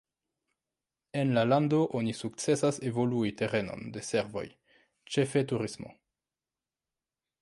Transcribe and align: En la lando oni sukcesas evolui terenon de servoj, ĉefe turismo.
En 1.23 1.33
la 1.37 1.43
lando 1.49 1.81
oni 1.99 2.15
sukcesas 2.21 2.81
evolui 2.91 3.33
terenon 3.43 3.85
de 3.99 4.03
servoj, 4.09 4.45
ĉefe 5.17 5.45
turismo. 5.53 5.95